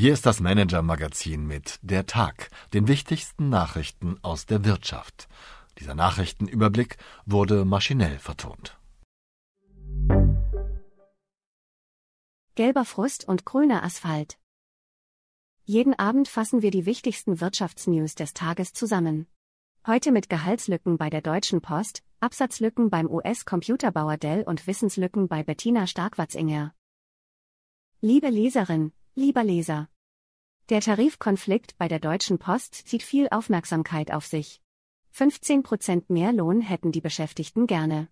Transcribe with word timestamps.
Hier 0.00 0.12
ist 0.12 0.26
das 0.26 0.38
Manager-Magazin 0.38 1.44
mit 1.44 1.80
Der 1.82 2.06
Tag, 2.06 2.50
den 2.72 2.86
wichtigsten 2.86 3.48
Nachrichten 3.48 4.16
aus 4.22 4.46
der 4.46 4.64
Wirtschaft. 4.64 5.26
Dieser 5.80 5.96
Nachrichtenüberblick 5.96 6.98
wurde 7.26 7.64
maschinell 7.64 8.20
vertont. 8.20 8.78
Gelber 12.54 12.84
Frust 12.84 13.26
und 13.26 13.44
grüner 13.44 13.82
Asphalt. 13.82 14.38
Jeden 15.64 15.98
Abend 15.98 16.28
fassen 16.28 16.62
wir 16.62 16.70
die 16.70 16.86
wichtigsten 16.86 17.40
Wirtschaftsnews 17.40 18.14
des 18.14 18.34
Tages 18.34 18.72
zusammen. 18.72 19.26
Heute 19.84 20.12
mit 20.12 20.30
Gehaltslücken 20.30 20.96
bei 20.96 21.10
der 21.10 21.22
Deutschen 21.22 21.60
Post, 21.60 22.04
Absatzlücken 22.20 22.88
beim 22.88 23.10
US-Computerbauer 23.10 24.16
Dell 24.16 24.44
und 24.44 24.68
Wissenslücken 24.68 25.26
bei 25.26 25.42
Bettina 25.42 25.88
Starkwatzinger. 25.88 26.72
Liebe 28.00 28.28
Leserin, 28.28 28.92
Lieber 29.18 29.42
Leser. 29.42 29.88
Der 30.68 30.80
Tarifkonflikt 30.80 31.76
bei 31.76 31.88
der 31.88 31.98
Deutschen 31.98 32.38
Post 32.38 32.76
zieht 32.86 33.02
viel 33.02 33.26
Aufmerksamkeit 33.32 34.12
auf 34.12 34.24
sich. 34.24 34.62
15 35.10 35.64
Prozent 35.64 36.08
mehr 36.08 36.32
Lohn 36.32 36.60
hätten 36.60 36.92
die 36.92 37.00
Beschäftigten 37.00 37.66
gerne. 37.66 38.06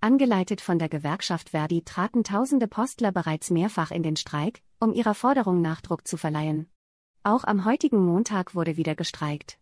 Angeleitet 0.00 0.60
von 0.60 0.78
der 0.78 0.88
Gewerkschaft 0.88 1.48
Verdi 1.48 1.82
traten 1.82 2.22
tausende 2.22 2.68
Postler 2.68 3.10
bereits 3.10 3.50
mehrfach 3.50 3.90
in 3.90 4.04
den 4.04 4.14
Streik, 4.14 4.62
um 4.78 4.92
ihrer 4.92 5.14
Forderung 5.14 5.60
Nachdruck 5.60 6.06
zu 6.06 6.16
verleihen. 6.16 6.70
Auch 7.24 7.42
am 7.42 7.64
heutigen 7.64 8.06
Montag 8.06 8.54
wurde 8.54 8.76
wieder 8.76 8.94
gestreikt. 8.94 9.58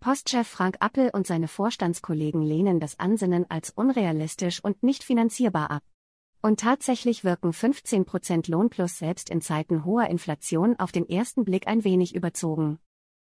Postchef 0.00 0.48
Frank 0.48 0.78
Appel 0.80 1.10
und 1.12 1.28
seine 1.28 1.46
Vorstandskollegen 1.46 2.42
lehnen 2.42 2.80
das 2.80 2.98
Ansinnen 2.98 3.48
als 3.48 3.70
unrealistisch 3.70 4.64
und 4.64 4.82
nicht 4.82 5.04
finanzierbar 5.04 5.70
ab. 5.70 5.84
Und 6.40 6.60
tatsächlich 6.60 7.24
wirken 7.24 7.50
15% 7.50 8.50
Lohnplus 8.50 8.98
selbst 8.98 9.28
in 9.28 9.40
Zeiten 9.40 9.84
hoher 9.84 10.06
Inflation 10.06 10.78
auf 10.78 10.92
den 10.92 11.08
ersten 11.08 11.44
Blick 11.44 11.66
ein 11.66 11.82
wenig 11.82 12.14
überzogen. 12.14 12.78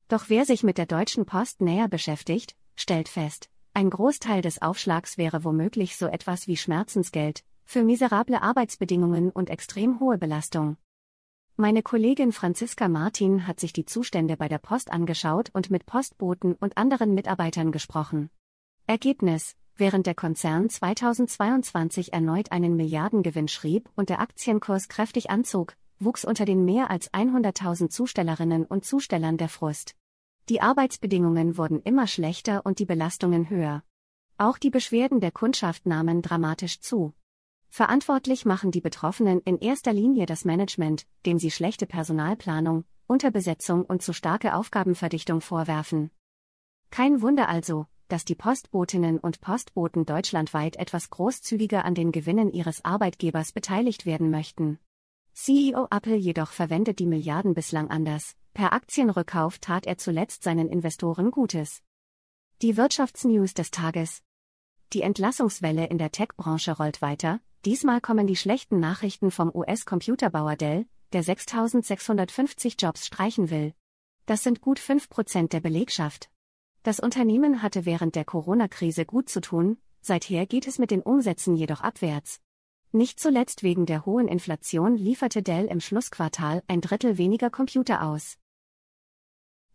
Doch 0.08 0.26
wer 0.30 0.46
sich 0.46 0.64
mit 0.64 0.78
der 0.78 0.88
Deutschen 0.88 1.26
Post 1.26 1.62
näher 1.62 1.88
beschäftigt, 1.88 2.56
stellt 2.76 3.08
fest, 3.10 3.50
ein 3.76 3.90
Großteil 3.90 4.42
des 4.42 4.62
Aufschlags 4.62 5.18
wäre 5.18 5.44
womöglich 5.44 5.96
so 5.96 6.08
etwas 6.08 6.48
wie 6.48 6.58
Schmerzensgeld, 6.58 7.44
für 7.66 7.84
miserable 7.84 8.42
Arbeitsbedingungen 8.42 9.32
und 9.32 9.50
extrem 9.50 10.00
hohe 10.00 10.18
Belastung. 10.18 10.78
Meine 11.56 11.84
Kollegin 11.84 12.32
Franziska 12.32 12.88
Martin 12.88 13.46
hat 13.48 13.60
sich 13.60 13.74
die 13.74 13.86
Zustände 13.86 14.38
bei 14.38 14.48
der 14.48 14.58
Post 14.58 14.92
angeschaut 14.92 15.52
und 15.54 15.70
mit 15.70 15.86
Postboten 15.86 16.56
und 16.56 16.78
anderen 16.78 17.14
Mitarbeitern 17.14 17.72
gesprochen. 17.72 18.32
Ergebnis, 18.88 19.56
während 19.76 20.06
der 20.06 20.16
Konzern 20.16 20.70
2022 20.70 22.14
erneut 22.14 22.52
einen 22.52 22.76
Milliardengewinn 22.76 23.48
schrieb 23.48 23.90
und 23.96 24.10
der 24.10 24.20
Aktienkurs 24.20 24.88
kräftig 24.88 25.30
anzog, 25.30 25.76
wuchs 26.00 26.26
unter 26.26 26.46
den 26.46 26.66
mehr 26.66 26.90
als 26.92 27.12
100.000 27.14 27.90
Zustellerinnen 27.90 28.66
und 28.66 28.86
Zustellern 28.86 29.38
der 29.38 29.50
Frust. 29.50 29.96
Die 30.50 30.62
Arbeitsbedingungen 30.62 31.58
wurden 31.58 31.82
immer 31.82 32.08
schlechter 32.08 32.66
und 32.66 32.80
die 32.80 32.86
Belastungen 32.86 33.50
höher. 33.50 33.84
Auch 34.38 34.58
die 34.58 34.70
Beschwerden 34.70 35.22
der 35.22 35.32
Kundschaft 35.32 35.86
nahmen 35.86 36.22
dramatisch 36.22 36.82
zu. 36.82 37.14
Verantwortlich 37.70 38.46
machen 38.46 38.72
die 38.72 38.82
Betroffenen 38.82 39.40
in 39.42 39.58
erster 39.58 39.94
Linie 39.94 40.26
das 40.26 40.46
Management, 40.46 41.08
dem 41.26 41.40
sie 41.40 41.50
schlechte 41.50 41.88
Personalplanung, 41.88 42.84
Unterbesetzung 43.08 43.84
und 43.86 44.02
zu 44.02 44.14
starke 44.14 44.56
Aufgabenverdichtung 44.56 45.42
vorwerfen. 45.42 46.12
Kein 46.92 47.22
Wunder 47.22 47.50
also, 47.50 47.88
dass 48.08 48.26
die 48.26 48.36
Postbotinnen 48.36 49.20
und 49.20 49.42
Postboten 49.42 50.06
deutschlandweit 50.06 50.76
etwas 50.76 51.10
großzügiger 51.10 51.86
an 51.86 51.96
den 51.96 52.12
Gewinnen 52.12 52.52
ihres 52.52 52.84
Arbeitgebers 52.86 53.52
beteiligt 53.52 54.06
werden 54.06 54.30
möchten. 54.30 54.80
CEO 55.34 55.88
Apple 55.90 56.16
jedoch 56.16 56.52
verwendet 56.52 57.00
die 57.00 57.08
Milliarden 57.08 57.54
bislang 57.54 57.90
anders. 57.90 58.36
Per 58.54 58.72
Aktienrückkauf 58.72 59.58
tat 59.58 59.88
er 59.88 59.98
zuletzt 59.98 60.44
seinen 60.44 60.70
Investoren 60.70 61.32
Gutes. 61.32 61.82
Die 62.62 62.78
Wirtschaftsnews 62.78 63.54
des 63.56 63.72
Tages. 63.72 64.22
Die 64.94 65.02
Entlassungswelle 65.02 65.88
in 65.88 65.98
der 65.98 66.12
Tech-Branche 66.12 66.78
rollt 66.78 67.02
weiter. 67.02 67.40
Diesmal 67.66 68.00
kommen 68.00 68.28
die 68.28 68.36
schlechten 68.36 68.80
Nachrichten 68.80 69.32
vom 69.32 69.50
US-Computerbauer 69.54 70.56
Dell, 70.56 70.86
der 71.14 71.24
6650 71.24 72.76
Jobs 72.80 73.08
streichen 73.08 73.50
will. 73.50 73.74
Das 74.26 74.44
sind 74.44 74.62
gut 74.62 74.80
5% 74.80 75.50
der 75.50 75.62
Belegschaft. 75.62 76.30
Das 76.84 77.00
Unternehmen 77.00 77.62
hatte 77.62 77.86
während 77.86 78.16
der 78.16 78.26
Corona-Krise 78.26 79.06
gut 79.06 79.30
zu 79.30 79.40
tun, 79.40 79.78
seither 80.02 80.46
geht 80.46 80.68
es 80.68 80.80
mit 80.80 80.92
den 80.92 81.02
Umsätzen 81.02 81.56
jedoch 81.56 81.80
abwärts. 81.80 82.42
Nicht 82.92 83.22
zuletzt 83.22 83.64
wegen 83.64 83.86
der 83.86 84.06
hohen 84.06 84.28
Inflation 84.28 84.98
lieferte 84.98 85.42
Dell 85.42 85.66
im 85.66 85.80
Schlussquartal 85.80 86.62
ein 86.68 86.82
Drittel 86.82 87.18
weniger 87.18 87.50
Computer 87.50 88.04
aus. 88.04 88.38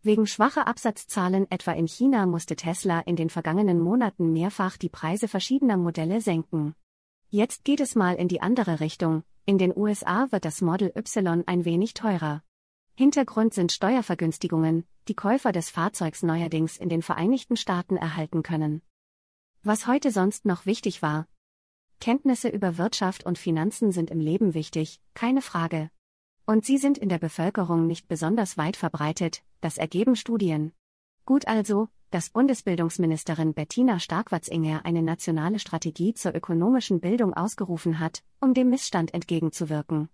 Wegen 0.03 0.27
schwacher 0.27 0.69
Absatzzahlen 0.69 1.51
etwa 1.51 1.73
in 1.73 1.89
China 1.89 2.27
musste 2.27 2.57
Tesla 2.57 3.01
in 3.01 3.17
den 3.17 3.31
vergangenen 3.31 3.81
Monaten 3.81 4.33
mehrfach 4.33 4.77
die 4.77 4.91
Preise 4.91 5.29
verschiedener 5.29 5.79
Modelle 5.79 6.21
senken. 6.21 6.75
Jetzt 7.31 7.65
geht 7.65 7.81
es 7.81 7.95
mal 7.95 8.17
in 8.17 8.29
die 8.29 8.43
andere 8.43 8.81
Richtung, 8.81 9.25
in 9.47 9.57
den 9.57 9.75
USA 9.75 10.31
wird 10.31 10.45
das 10.45 10.61
Model 10.61 10.93
Y 10.95 11.43
ein 11.47 11.65
wenig 11.65 11.95
teurer. 11.95 12.43
Hintergrund 12.99 13.55
sind 13.55 13.71
Steuervergünstigungen, 13.71 14.85
die 15.07 15.15
Käufer 15.15 15.53
des 15.53 15.71
Fahrzeugs 15.71 16.25
neuerdings 16.25 16.77
in 16.77 16.89
den 16.89 17.03
Vereinigten 17.03 17.57
Staaten 17.57 17.97
erhalten 17.97 18.43
können. 18.43 18.83
Was 19.63 19.87
heute 19.87 20.11
sonst 20.11 20.45
noch 20.47 20.67
wichtig 20.67 21.01
war. 21.01 21.29
Kenntnisse 22.01 22.49
über 22.49 22.77
Wirtschaft 22.77 23.25
und 23.25 23.39
Finanzen 23.39 23.93
sind 23.93 24.11
im 24.11 24.19
Leben 24.19 24.53
wichtig, 24.53 25.01
keine 25.15 25.43
Frage. 25.43 25.93
Und 26.45 26.65
sie 26.65 26.77
sind 26.77 26.99
in 26.99 27.09
der 27.09 27.21
Bevölkerung 27.21 27.87
nicht 27.87 28.09
besonders 28.09 28.59
weit 28.59 28.77
verbreitet, 28.77 29.45
das 29.61 29.79
ergeben 29.79 30.17
Studien. 30.17 30.73
Gut 31.25 31.47
also, 31.47 31.87
dass 32.11 32.31
Bundesbildungsministerin 32.31 33.55
Bettina 33.55 34.01
Starkwatzinger 34.01 34.85
eine 34.85 35.05
nationale 35.05 35.61
Strategie 35.61 36.15
zur 36.15 36.35
ökonomischen 36.35 36.99
Bildung 36.99 37.33
ausgerufen 37.33 38.01
hat, 38.01 38.25
um 38.41 38.55
dem 38.55 38.71
Missstand 38.71 39.15
entgegenzuwirken. 39.15 40.09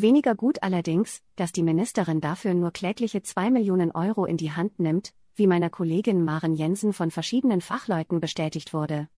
Weniger 0.00 0.36
gut 0.36 0.62
allerdings, 0.62 1.22
dass 1.34 1.50
die 1.50 1.64
Ministerin 1.64 2.20
dafür 2.20 2.54
nur 2.54 2.70
klägliche 2.70 3.20
2 3.20 3.50
Millionen 3.50 3.90
Euro 3.90 4.26
in 4.26 4.36
die 4.36 4.52
Hand 4.52 4.78
nimmt, 4.78 5.12
wie 5.34 5.48
meiner 5.48 5.70
Kollegin 5.70 6.24
Maren 6.24 6.54
Jensen 6.54 6.92
von 6.92 7.10
verschiedenen 7.10 7.60
Fachleuten 7.60 8.20
bestätigt 8.20 8.72
wurde. 8.72 9.08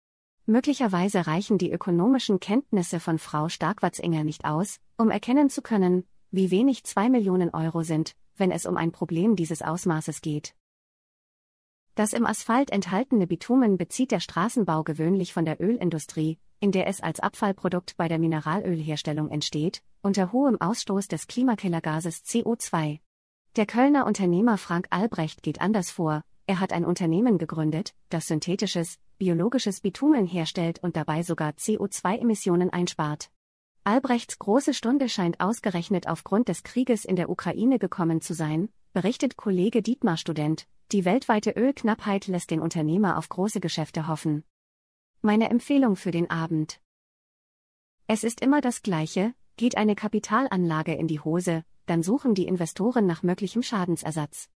Möglicherweise 0.47 1.27
reichen 1.27 1.59
die 1.59 1.71
ökonomischen 1.71 2.41
Kenntnisse 2.41 2.99
von 2.99 3.19
Frau 3.19 3.51
Starkwatzinger 3.51 4.25
nicht 4.25 4.47
aus, 4.47 4.79
um 4.97 5.11
erkennen 5.11 5.51
zu 5.51 5.61
können, 5.61 6.05
wie 6.31 6.51
wenig 6.51 6.83
2 6.85 7.11
Millionen 7.11 7.51
Euro 7.51 7.83
sind, 7.83 8.15
wenn 8.39 8.51
es 8.51 8.65
um 8.65 8.79
ein 8.79 8.91
Problem 8.91 9.37
dieses 9.37 9.61
Ausmaßes 9.61 10.23
geht. 10.23 10.55
Das 12.01 12.15
im 12.15 12.25
Asphalt 12.25 12.71
enthaltene 12.71 13.27
Bitumen 13.27 13.77
bezieht 13.77 14.11
der 14.11 14.21
Straßenbau 14.21 14.85
gewöhnlich 14.85 15.35
von 15.35 15.45
der 15.45 15.61
Ölindustrie, 15.61 16.39
in 16.59 16.73
der 16.73 16.87
es 16.87 17.03
als 17.03 17.21
Abfallprodukt 17.21 17.99
bei 17.99 18.09
der 18.09 18.19
Mineralölherstellung 18.19 19.29
entsteht, 19.29 19.83
unter 20.01 20.33
hohem 20.33 20.59
Ausstoß 20.59 21.09
des 21.09 21.27
Klimakillergases 21.27 22.25
CO2. 22.25 23.01
Der 23.57 23.67
Kölner 23.67 24.07
Unternehmer 24.07 24.57
Frank 24.57 24.87
Albrecht 24.89 25.43
geht 25.43 25.61
anders 25.61 25.91
vor, 25.91 26.23
er 26.47 26.59
hat 26.59 26.73
ein 26.73 26.87
Unternehmen 26.87 27.37
gegründet, 27.37 27.93
das 28.09 28.29
synthetisches, 28.29 28.99
biologisches 29.19 29.83
Bitumen 29.83 30.25
herstellt 30.25 30.83
und 30.83 30.97
dabei 30.97 31.23
sogar 31.23 31.51
CO2-Emissionen 31.51 32.71
einspart. 32.71 33.29
Albrechts 33.85 34.39
große 34.39 34.73
Stunde 34.73 35.11
scheint 35.11 35.39
ausgerechnet 35.41 36.09
aufgrund 36.09 36.49
des 36.49 36.63
Krieges 36.63 37.05
in 37.05 37.17
der 37.17 37.29
Ukraine 37.29 37.79
gekommen 37.79 38.23
zu 38.23 38.33
sein, 38.33 38.71
berichtet 38.93 39.37
Kollege 39.37 39.83
Dietmar 39.83 40.17
Student, 40.17 40.67
die 40.91 41.05
weltweite 41.05 41.53
Ölknappheit 41.53 42.27
lässt 42.27 42.51
den 42.51 42.61
Unternehmer 42.61 43.17
auf 43.17 43.29
große 43.29 43.61
Geschäfte 43.61 44.09
hoffen. 44.09 44.43
Meine 45.23 45.51
Empfehlung 45.51 45.95
für 45.95 46.11
den 46.11 46.29
Abend. 46.29 46.81
Es 48.09 48.25
ist 48.25 48.41
immer 48.41 48.61
das 48.61 48.83
Gleiche, 48.83 49.35
geht 49.57 49.77
eine 49.77 49.95
Kapitalanlage 49.95 50.95
in 50.95 51.07
die 51.07 51.21
Hose, 51.21 51.65
dann 51.87 52.03
suchen 52.03 52.35
die 52.35 52.47
Investoren 52.47 53.07
nach 53.07 53.23
möglichem 53.23 53.63
Schadensersatz. 53.63 54.49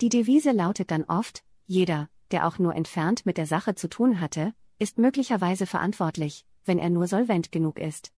Die 0.00 0.10
Devise 0.10 0.52
lautet 0.52 0.90
dann 0.90 1.04
oft, 1.04 1.42
jeder, 1.66 2.10
der 2.30 2.46
auch 2.46 2.58
nur 2.58 2.74
entfernt 2.74 3.24
mit 3.24 3.38
der 3.38 3.46
Sache 3.46 3.74
zu 3.74 3.88
tun 3.88 4.20
hatte, 4.20 4.52
ist 4.78 4.98
möglicherweise 4.98 5.66
verantwortlich, 5.66 6.44
wenn 6.64 6.78
er 6.78 6.90
nur 6.90 7.06
solvent 7.06 7.50
genug 7.50 7.78
ist. 7.78 8.12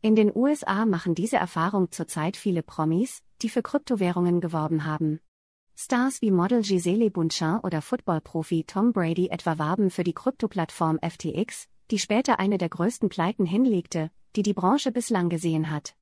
In 0.00 0.14
den 0.14 0.30
USA 0.34 0.86
machen 0.86 1.14
diese 1.14 1.36
Erfahrung 1.36 1.90
zurzeit 1.90 2.36
viele 2.36 2.62
Promis, 2.62 3.22
die 3.42 3.48
für 3.48 3.62
Kryptowährungen 3.62 4.40
geworben 4.40 4.84
haben. 4.84 5.20
Stars 5.74 6.22
wie 6.22 6.30
Model 6.30 6.62
Gisele 6.62 7.10
Bundchen 7.10 7.60
oder 7.60 7.82
Footballprofi 7.82 8.64
Tom 8.64 8.92
Brady 8.92 9.28
etwa 9.28 9.58
warben 9.58 9.90
für 9.90 10.04
die 10.04 10.14
Kryptoplattform 10.14 10.98
FTX, 11.02 11.68
die 11.90 11.98
später 11.98 12.38
eine 12.38 12.58
der 12.58 12.70
größten 12.70 13.08
Pleiten 13.08 13.44
hinlegte, 13.44 14.10
die 14.36 14.42
die 14.42 14.54
Branche 14.54 14.90
bislang 14.90 15.28
gesehen 15.28 15.70
hat. 15.70 15.94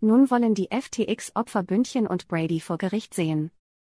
Nun 0.00 0.30
wollen 0.30 0.54
die 0.54 0.68
FTX-Opfer 0.70 1.62
Bündchen 1.62 2.06
und 2.06 2.28
Brady 2.28 2.60
vor 2.60 2.78
Gericht 2.78 3.14
sehen. 3.14 3.50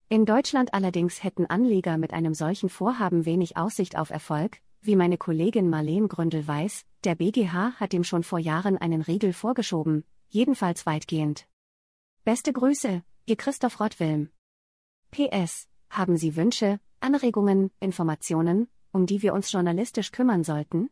In 0.08 0.26
Deutschland 0.26 0.74
allerdings 0.74 1.22
hätten 1.22 1.46
Anleger 1.46 1.96
mit 1.96 2.12
einem 2.12 2.34
solchen 2.34 2.68
Vorhaben 2.68 3.24
wenig 3.24 3.56
Aussicht 3.56 3.96
auf 3.96 4.10
Erfolg, 4.10 4.58
wie 4.80 4.96
meine 4.96 5.18
Kollegin 5.18 5.68
Marleen 5.68 6.08
Gründel 6.08 6.46
weiß, 6.46 6.84
der 7.04 7.14
BGH 7.14 7.74
hat 7.78 7.92
dem 7.92 8.02
schon 8.02 8.22
vor 8.22 8.38
Jahren 8.38 8.78
einen 8.78 9.02
Riegel 9.02 9.32
vorgeschoben, 9.32 10.04
jedenfalls 10.28 10.86
weitgehend. 10.86 11.46
Beste 12.30 12.52
Grüße, 12.52 13.02
Ihr 13.26 13.36
Christoph 13.36 13.80
Rottwilm. 13.80 14.28
PS. 15.10 15.66
Haben 15.88 16.16
Sie 16.16 16.36
Wünsche, 16.36 16.78
Anregungen, 17.00 17.72
Informationen, 17.80 18.68
um 18.92 19.06
die 19.06 19.22
wir 19.22 19.34
uns 19.34 19.50
journalistisch 19.50 20.12
kümmern 20.12 20.44
sollten? 20.44 20.90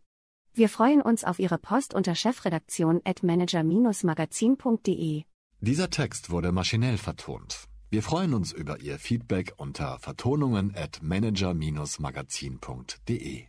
Wir 0.53 0.69
freuen 0.69 1.01
uns 1.01 1.23
auf 1.23 1.39
Ihre 1.39 1.59
Post 1.59 1.95
unter 1.95 2.17
chefredaktion 2.17 3.01
at 3.05 3.23
manager-magazin.de. 3.23 5.23
Dieser 5.61 5.91
Text 5.91 6.31
wurde 6.31 6.51
maschinell 6.51 6.99
vertont. 6.99 7.69
Wir 7.89 8.03
freuen 8.03 8.35
uns 8.35 8.51
über 8.51 8.81
Ihr 8.81 8.99
Feedback 8.99 9.53
unter 9.59 10.01
vertonungen 10.01 10.75
at 10.75 10.99
manager-magazin.de. 11.03 13.47